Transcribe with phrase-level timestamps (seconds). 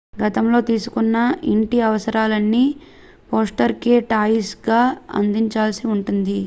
[0.21, 1.17] గతంలో తీసుకున్న
[1.51, 2.63] ఇంటి అవసరాలన్నీ
[3.29, 4.79] ఫోస్టర్ కే టాయిస్ గా
[5.13, 6.39] అందించాల్సి ఉంటుంది